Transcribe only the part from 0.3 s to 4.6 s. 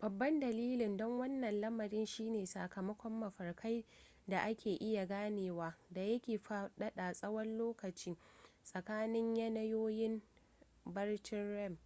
dalilin don wannan lamarin shi ne sakamakon mafarkai da